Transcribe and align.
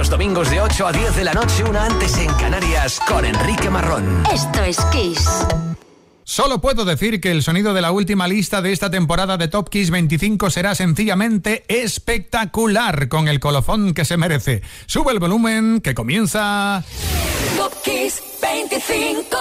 los 0.00 0.08
domingos 0.08 0.48
de 0.48 0.62
8 0.62 0.86
a 0.86 0.92
10 0.92 1.16
de 1.16 1.24
la 1.24 1.34
noche, 1.34 1.62
una 1.62 1.84
antes 1.84 2.16
en 2.16 2.32
Canarias, 2.36 2.98
con 3.06 3.22
Enrique 3.22 3.68
Marrón. 3.68 4.22
Esto 4.32 4.62
es 4.62 4.78
Kiss. 4.86 5.28
Solo 6.24 6.62
puedo 6.62 6.86
decir 6.86 7.20
que 7.20 7.30
el 7.30 7.42
sonido 7.42 7.74
de 7.74 7.82
la 7.82 7.92
última 7.92 8.26
lista 8.26 8.62
de 8.62 8.72
esta 8.72 8.90
temporada 8.90 9.36
de 9.36 9.48
Top 9.48 9.68
Kiss 9.68 9.90
25 9.90 10.48
será 10.48 10.74
sencillamente 10.74 11.64
espectacular 11.68 13.10
con 13.10 13.28
el 13.28 13.40
colofón 13.40 13.92
que 13.92 14.06
se 14.06 14.16
merece. 14.16 14.62
Sube 14.86 15.12
el 15.12 15.18
volumen 15.18 15.82
que 15.82 15.94
comienza... 15.94 16.82
Top 17.58 17.74
Kiss 17.84 18.22
25. 18.40 19.36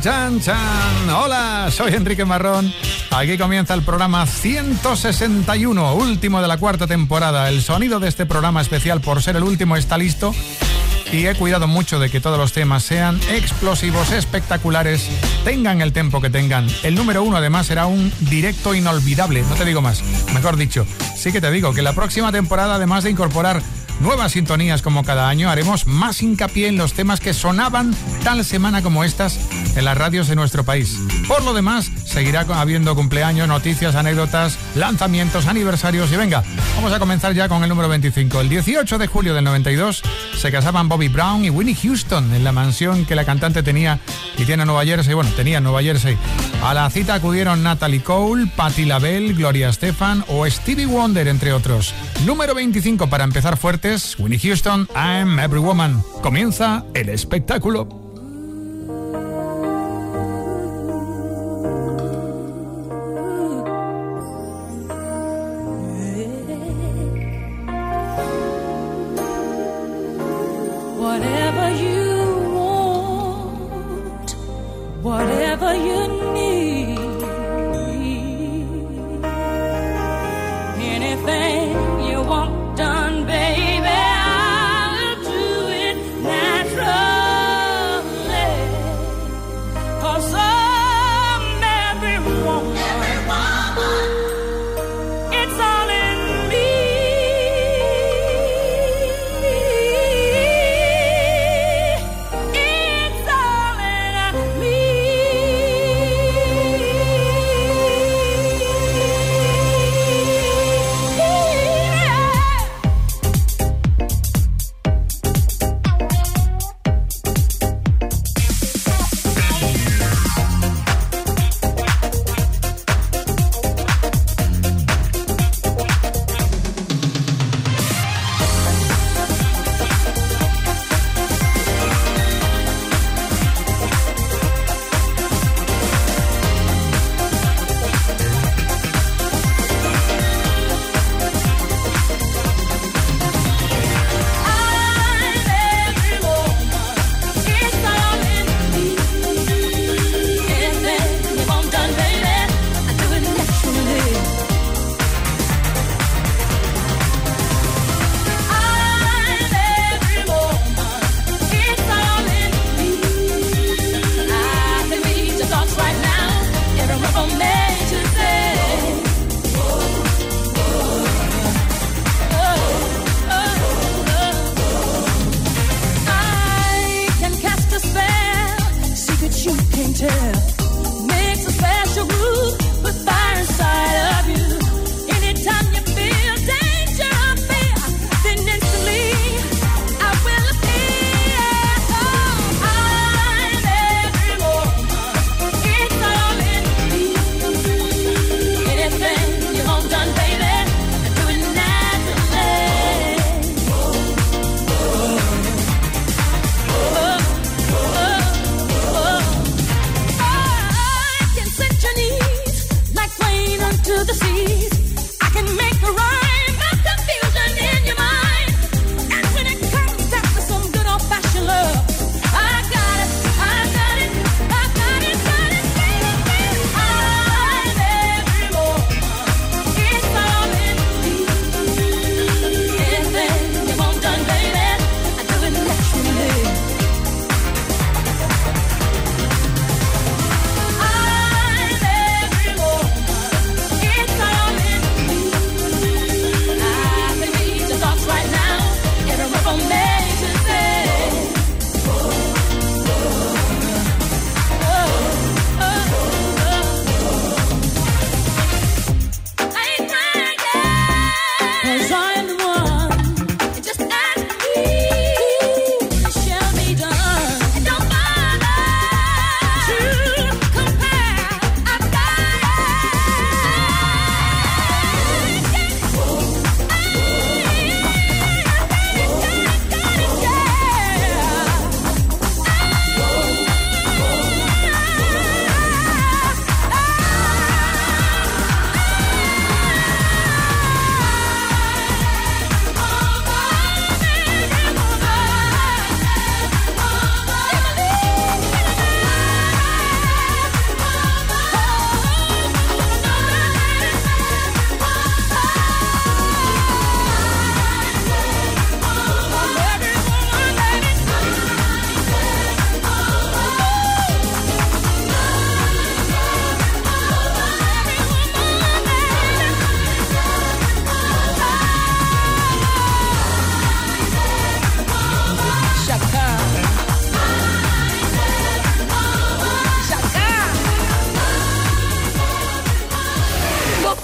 Chan, 0.00 0.40
chan. 0.40 1.10
Hola, 1.10 1.68
soy 1.70 1.92
Enrique 1.92 2.24
Marrón. 2.24 2.72
Aquí 3.10 3.36
comienza 3.36 3.74
el 3.74 3.82
programa 3.82 4.24
161, 4.26 5.94
último 5.94 6.40
de 6.40 6.48
la 6.48 6.56
cuarta 6.56 6.86
temporada. 6.86 7.50
El 7.50 7.60
sonido 7.60 8.00
de 8.00 8.08
este 8.08 8.24
programa 8.24 8.62
especial 8.62 9.02
por 9.02 9.22
ser 9.22 9.36
el 9.36 9.42
último 9.42 9.76
está 9.76 9.98
listo 9.98 10.34
y 11.12 11.26
he 11.26 11.34
cuidado 11.34 11.66
mucho 11.66 11.98
de 11.98 12.08
que 12.08 12.20
todos 12.20 12.38
los 12.38 12.52
temas 12.52 12.82
sean 12.82 13.20
explosivos, 13.30 14.10
espectaculares, 14.12 15.06
tengan 15.44 15.82
el 15.82 15.92
tempo 15.92 16.22
que 16.22 16.30
tengan. 16.30 16.66
El 16.82 16.94
número 16.94 17.22
uno 17.22 17.36
además 17.36 17.66
será 17.66 17.86
un 17.86 18.10
directo 18.20 18.74
inolvidable, 18.74 19.42
no 19.42 19.54
te 19.54 19.66
digo 19.66 19.82
más, 19.82 20.02
mejor 20.32 20.56
dicho. 20.56 20.86
Sí 21.16 21.30
que 21.30 21.42
te 21.42 21.50
digo 21.50 21.74
que 21.74 21.82
la 21.82 21.92
próxima 21.92 22.32
temporada, 22.32 22.76
además 22.76 23.04
de 23.04 23.10
incorporar 23.10 23.60
nuevas 24.00 24.32
sintonías 24.32 24.82
como 24.82 25.04
cada 25.04 25.28
año, 25.28 25.50
haremos 25.50 25.86
más 25.86 26.22
hincapié 26.22 26.68
en 26.68 26.78
los 26.78 26.94
temas 26.94 27.20
que 27.20 27.34
sonaban 27.34 27.94
tal 28.24 28.44
semana 28.44 28.82
como 28.82 29.04
estas 29.04 29.38
en 29.76 29.84
las 29.84 29.96
radios 29.96 30.28
de 30.28 30.36
nuestro 30.36 30.64
país. 30.64 30.98
Por 31.28 31.42
lo 31.44 31.54
demás, 31.54 31.90
seguirá 32.04 32.40
habiendo 32.40 32.94
cumpleaños, 32.94 33.48
noticias, 33.48 33.94
anécdotas, 33.94 34.58
lanzamientos, 34.74 35.46
aniversarios 35.46 36.10
y 36.12 36.16
venga, 36.16 36.42
vamos 36.76 36.92
a 36.92 36.98
comenzar 36.98 37.34
ya 37.34 37.48
con 37.48 37.62
el 37.62 37.68
número 37.68 37.88
25. 37.88 38.40
El 38.40 38.48
18 38.48 38.98
de 38.98 39.06
julio 39.06 39.34
del 39.34 39.44
92 39.44 40.02
se 40.36 40.52
casaban 40.52 40.88
Bobby 40.88 41.08
Brown 41.08 41.44
y 41.44 41.50
Winnie 41.50 41.74
Houston 41.74 42.32
en 42.34 42.44
la 42.44 42.52
mansión 42.52 43.04
que 43.04 43.14
la 43.14 43.24
cantante 43.24 43.62
tenía 43.62 44.00
y 44.36 44.44
tiene 44.44 44.62
en 44.62 44.66
Nueva 44.66 44.84
Jersey, 44.84 45.14
bueno, 45.14 45.30
tenía 45.36 45.58
en 45.58 45.64
Nueva 45.64 45.82
Jersey. 45.82 46.16
A 46.62 46.74
la 46.74 46.88
cita 46.90 47.14
acudieron 47.14 47.62
Natalie 47.62 48.02
Cole, 48.02 48.46
Patti 48.54 48.84
LaBelle, 48.84 49.34
Gloria 49.34 49.72
Stefan 49.72 50.24
o 50.28 50.48
Stevie 50.48 50.86
Wonder, 50.86 51.28
entre 51.28 51.52
otros. 51.52 51.94
Número 52.24 52.54
25 52.54 53.08
para 53.08 53.24
empezar 53.24 53.56
fuertes, 53.56 54.18
Winnie 54.18 54.38
Houston, 54.38 54.88
I'm 54.94 55.38
Every 55.38 55.60
Woman. 55.60 56.02
Comienza 56.22 56.84
el 56.94 57.08
espectáculo. 57.08 57.99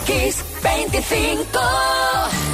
Kiss 0.07 0.41
25. 0.63 2.46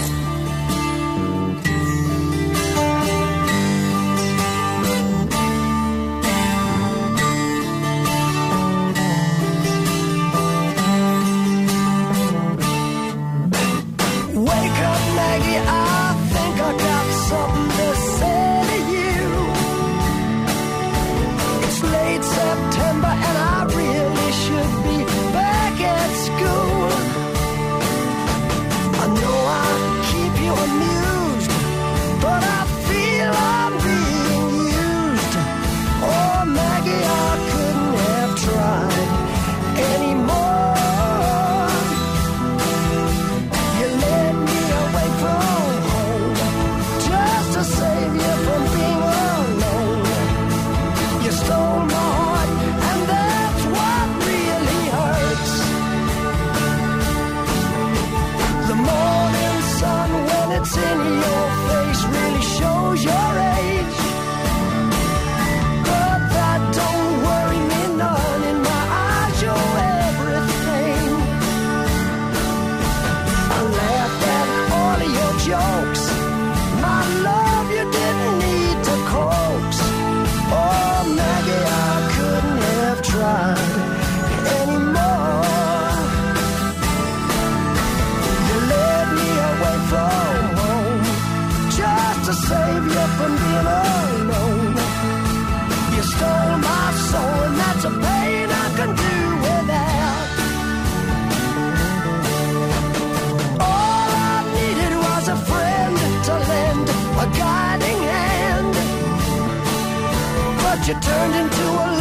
You 110.92 111.00
turned 111.00 111.34
into 111.34 111.62
a 111.88 111.91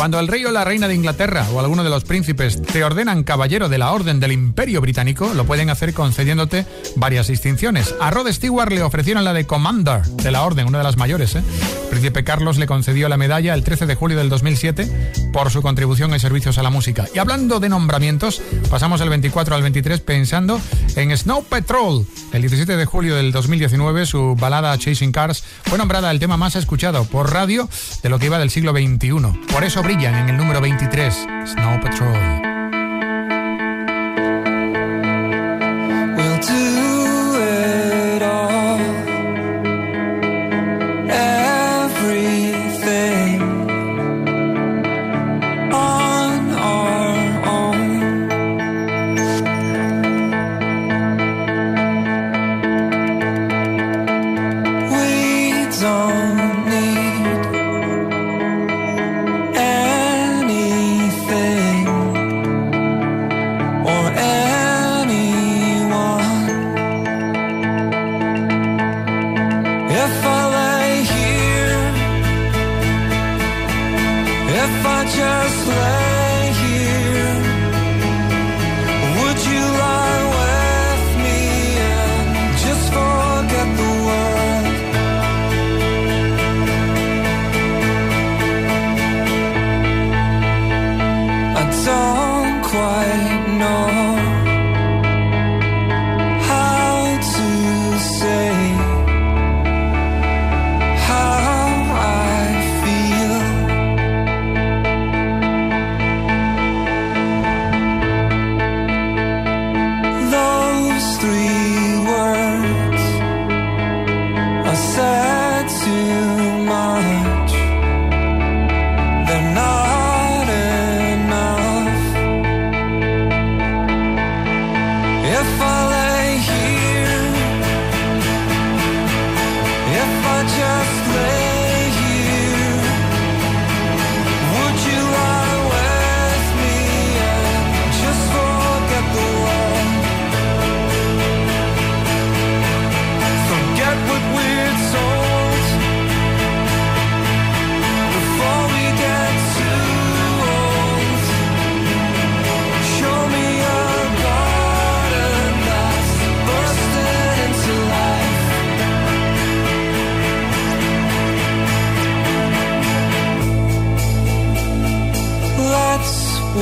Cuando 0.00 0.18
el 0.18 0.28
rey 0.28 0.42
o 0.46 0.50
la 0.50 0.64
reina 0.64 0.88
de 0.88 0.94
Inglaterra 0.94 1.46
o 1.52 1.60
alguno 1.60 1.84
de 1.84 1.90
los 1.90 2.04
príncipes 2.04 2.62
te 2.62 2.82
ordenan 2.82 3.22
caballero 3.22 3.68
de 3.68 3.76
la 3.76 3.92
Orden 3.92 4.18
del 4.18 4.32
Imperio 4.32 4.80
Británico, 4.80 5.34
lo 5.34 5.44
pueden 5.44 5.68
hacer 5.68 5.92
concediéndote 5.92 6.64
varias 6.96 7.26
distinciones. 7.26 7.94
A 8.00 8.10
Rod 8.10 8.32
Stewart 8.32 8.72
le 8.72 8.82
ofrecieron 8.82 9.24
la 9.24 9.34
de 9.34 9.46
Commander 9.46 10.02
de 10.02 10.30
la 10.30 10.44
Orden, 10.44 10.68
una 10.68 10.78
de 10.78 10.84
las 10.84 10.96
mayores. 10.96 11.34
¿eh? 11.34 11.42
Príncipe 11.90 12.24
Carlos 12.24 12.56
le 12.56 12.66
concedió 12.66 13.08
la 13.08 13.16
medalla 13.16 13.52
el 13.52 13.64
13 13.64 13.86
de 13.86 13.94
julio 13.94 14.16
del 14.16 14.30
2007 14.30 15.30
por 15.32 15.50
su 15.50 15.60
contribución 15.60 16.12
en 16.14 16.20
servicios 16.20 16.56
a 16.56 16.62
la 16.62 16.70
música. 16.70 17.06
Y 17.14 17.18
hablando 17.18 17.60
de 17.60 17.68
nombramientos, 17.68 18.40
pasamos 18.70 19.00
el 19.00 19.10
24 19.10 19.54
al 19.54 19.62
23 19.62 20.00
pensando 20.00 20.60
en 20.96 21.16
Snow 21.16 21.44
Patrol. 21.44 22.06
El 22.32 22.42
17 22.42 22.76
de 22.76 22.84
julio 22.86 23.16
del 23.16 23.32
2019, 23.32 24.06
su 24.06 24.36
balada 24.36 24.76
Chasing 24.78 25.12
Cars 25.12 25.44
fue 25.64 25.78
nombrada 25.78 26.10
el 26.10 26.18
tema 26.18 26.36
más 26.36 26.56
escuchado 26.56 27.04
por 27.04 27.32
radio 27.32 27.68
de 28.02 28.08
lo 28.08 28.18
que 28.18 28.26
iba 28.26 28.38
del 28.38 28.50
siglo 28.50 28.72
XXI. 28.72 29.10
Por 29.52 29.64
eso 29.64 29.82
brillan 29.82 30.14
en 30.14 30.30
el 30.30 30.36
número 30.36 30.60
23, 30.60 31.14
Snow 31.46 31.80
Patrol. 31.82 32.49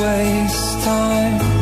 waste 0.00 0.84
time. 0.84 1.57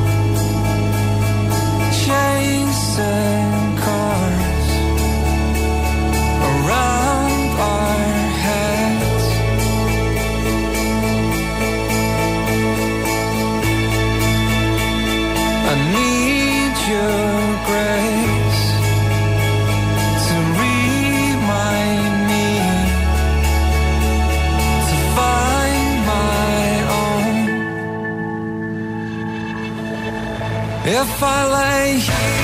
if 31.09 31.23
I 31.23 31.41
lay 31.55 32.36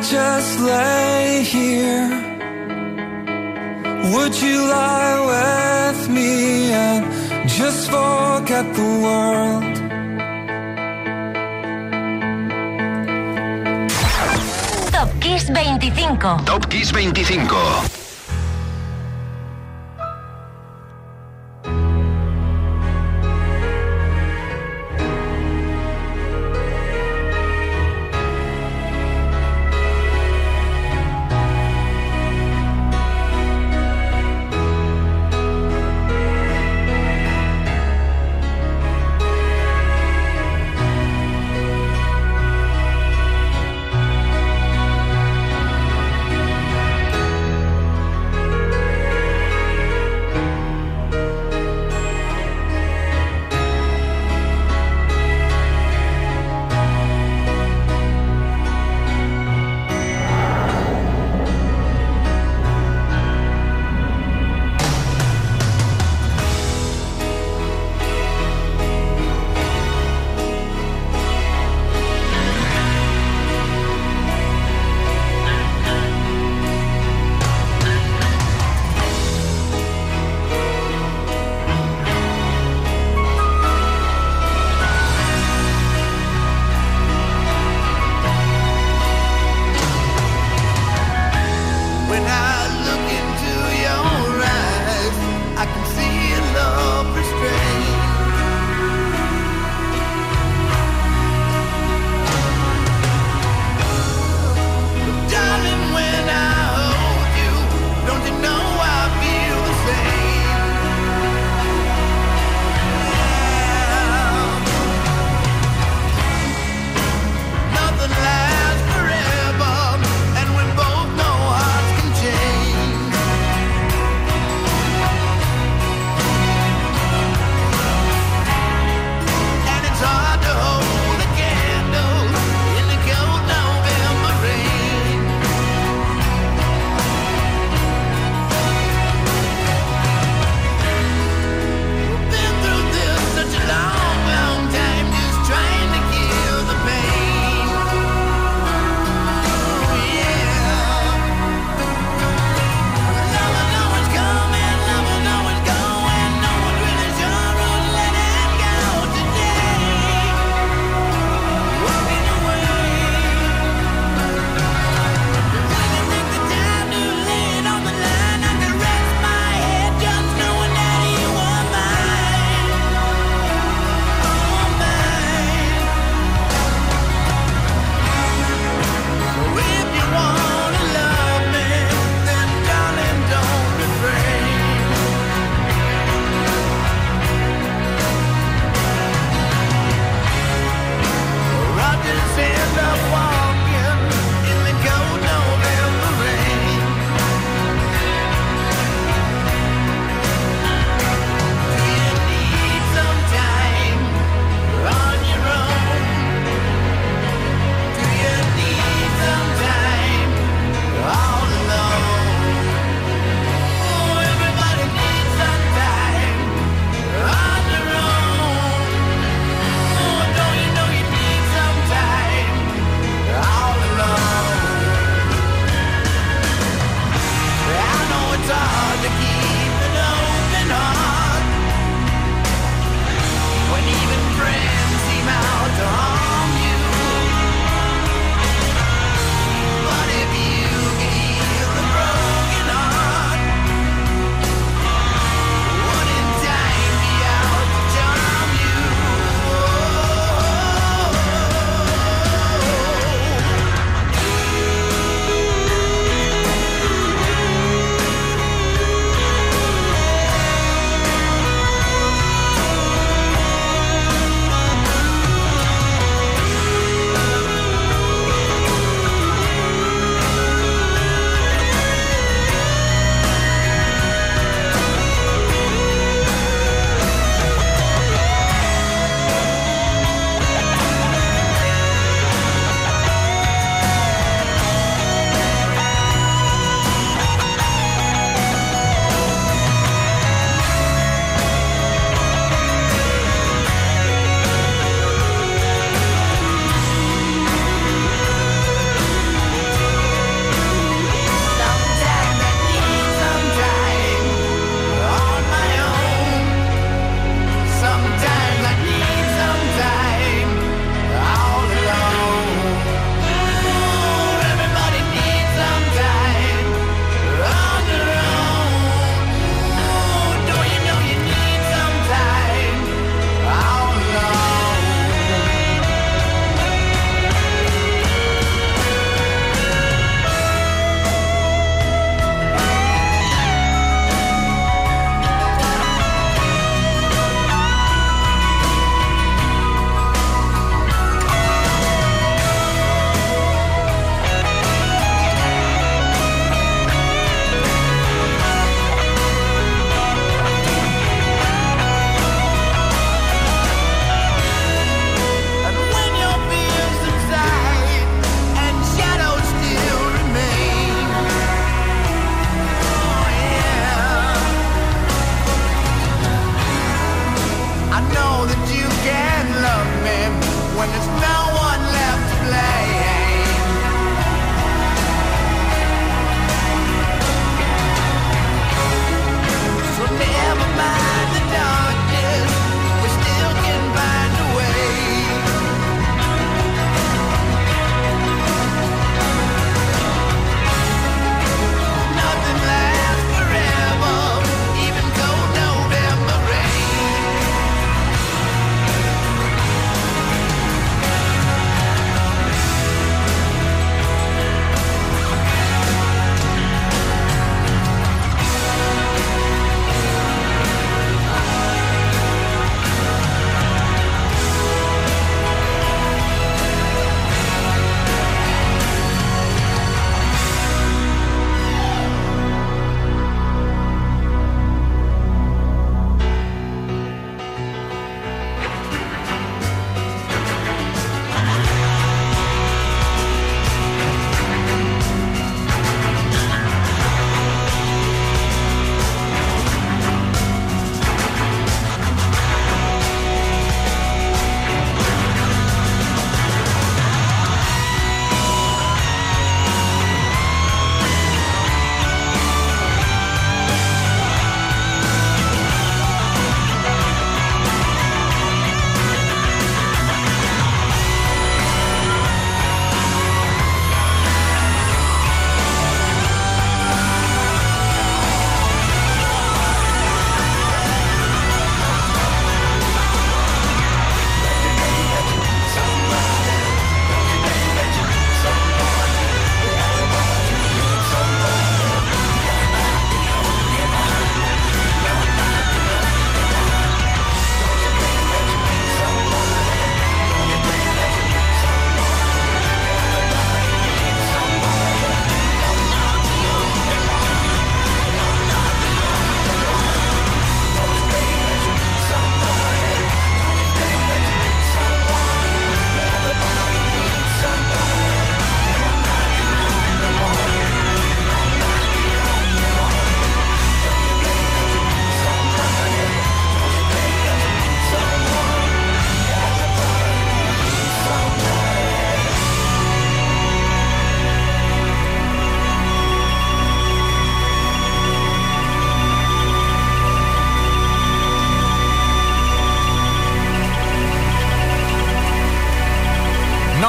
just 0.00 0.60
lay 0.60 1.42
here? 1.42 2.08
Would 4.14 4.40
you 4.40 4.68
lie 4.68 5.18
with 5.32 6.08
me 6.08 6.70
and 6.72 7.48
just 7.48 7.90
forget 7.90 8.66
the 8.74 8.90
world? 9.04 9.64
Top 14.92 15.10
Kiss 15.20 15.46
25. 15.46 16.44
Top 16.44 16.70
Kiss 16.70 16.90
25. 16.90 17.97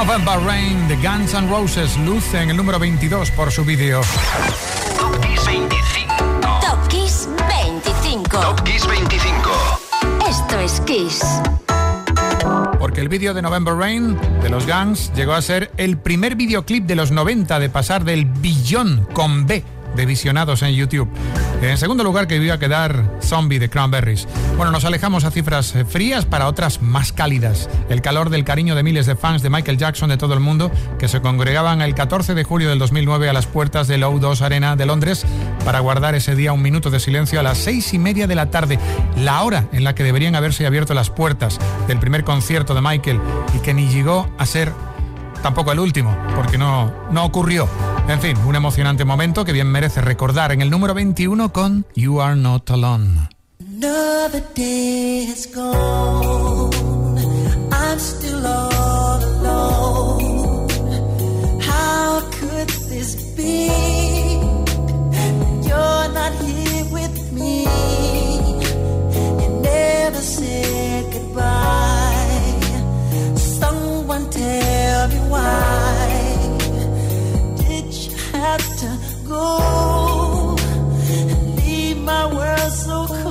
November 0.06 0.40
Rain 0.46 0.88
de 0.88 0.96
Guns 0.96 1.34
N' 1.34 1.50
Roses 1.50 1.94
luce 1.98 2.40
en 2.40 2.48
el 2.48 2.56
número 2.56 2.78
22 2.78 3.30
por 3.32 3.52
su 3.52 3.66
vídeo. 3.66 4.00
Top 4.98 5.20
Kiss 5.20 5.44
25. 5.44 6.60
Top 6.62 6.88
Kiss 6.88 7.28
25. 7.36 8.40
Top 8.40 8.62
Kiss 8.62 8.86
25. 8.86 9.50
Esto 10.26 10.58
es 10.58 10.80
Kiss. 10.86 11.20
Porque 12.78 13.02
el 13.02 13.10
vídeo 13.10 13.34
de 13.34 13.42
November 13.42 13.74
Rain 13.74 14.18
de 14.42 14.48
los 14.48 14.66
Guns 14.66 15.12
llegó 15.14 15.34
a 15.34 15.42
ser 15.42 15.70
el 15.76 15.98
primer 15.98 16.34
videoclip 16.34 16.86
de 16.86 16.96
los 16.96 17.10
90 17.10 17.58
de 17.58 17.68
pasar 17.68 18.02
del 18.02 18.24
billón 18.24 19.06
con 19.12 19.46
B 19.46 19.62
de 19.96 20.06
visionados 20.06 20.62
en 20.62 20.74
YouTube. 20.74 21.08
En 21.62 21.76
segundo 21.76 22.04
lugar, 22.04 22.26
que 22.26 22.36
iba 22.36 22.54
a 22.54 22.58
quedar 22.58 23.18
Zombie 23.22 23.58
de 23.58 23.68
Cranberries. 23.68 24.26
Bueno, 24.56 24.72
nos 24.72 24.84
alejamos 24.84 25.24
a 25.24 25.30
cifras 25.30 25.74
eh, 25.74 25.84
frías 25.84 26.24
para 26.24 26.48
otras 26.48 26.80
más 26.80 27.12
cálidas. 27.12 27.68
El 27.88 28.00
calor 28.00 28.30
del 28.30 28.44
cariño 28.44 28.74
de 28.74 28.82
miles 28.82 29.06
de 29.06 29.16
fans 29.16 29.42
de 29.42 29.50
Michael 29.50 29.76
Jackson 29.76 30.08
de 30.08 30.16
todo 30.16 30.34
el 30.34 30.40
mundo 30.40 30.70
que 30.98 31.08
se 31.08 31.20
congregaban 31.20 31.82
el 31.82 31.94
14 31.94 32.34
de 32.34 32.44
julio 32.44 32.70
del 32.70 32.78
2009 32.78 33.28
a 33.28 33.32
las 33.32 33.46
puertas 33.46 33.88
del 33.88 34.02
O2 34.02 34.40
Arena 34.40 34.76
de 34.76 34.86
Londres 34.86 35.26
para 35.64 35.80
guardar 35.80 36.14
ese 36.14 36.34
día 36.34 36.52
un 36.52 36.62
minuto 36.62 36.90
de 36.90 37.00
silencio 37.00 37.40
a 37.40 37.42
las 37.42 37.58
seis 37.58 37.92
y 37.92 37.98
media 37.98 38.26
de 38.26 38.34
la 38.34 38.50
tarde, 38.50 38.78
la 39.16 39.42
hora 39.42 39.66
en 39.72 39.84
la 39.84 39.94
que 39.94 40.04
deberían 40.04 40.34
haberse 40.34 40.66
abierto 40.66 40.94
las 40.94 41.10
puertas 41.10 41.58
del 41.86 41.98
primer 41.98 42.24
concierto 42.24 42.74
de 42.74 42.80
Michael 42.80 43.20
y 43.54 43.58
que 43.60 43.74
ni 43.74 43.88
llegó 43.88 44.28
a 44.38 44.46
ser 44.46 44.72
tampoco 45.42 45.72
el 45.72 45.78
último, 45.78 46.16
porque 46.34 46.58
no, 46.58 46.92
no 47.10 47.24
ocurrió. 47.24 47.68
En 48.10 48.20
fin, 48.20 48.36
un 48.44 48.56
emocionante 48.56 49.04
momento 49.04 49.44
que 49.44 49.52
bien 49.52 49.68
merece 49.68 50.00
recordar 50.00 50.50
en 50.50 50.62
el 50.62 50.68
número 50.68 50.94
21 50.94 51.52
con 51.52 51.86
You 51.94 52.20
Are 52.20 52.34
Not 52.34 52.68
Alone. 52.72 53.28
Another 53.60 54.42
day 54.52 55.26
has 55.26 55.46
gone. 55.54 56.70
I'm 57.70 57.98
still 58.00 58.44
all 58.44 59.22
alone. 59.22 60.68
How 61.60 62.20
could 62.40 62.68
this 62.88 63.14
be? 63.36 63.68
You're 65.62 66.08
not 66.12 66.32
here 66.42 66.84
with 66.90 67.32
me. 67.32 67.64
You 69.40 69.60
never 69.62 70.20
said 70.20 71.12
goodbye. 71.12 71.89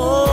Oh. 0.01 0.28